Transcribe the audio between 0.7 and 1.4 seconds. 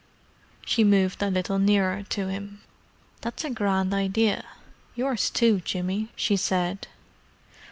moved a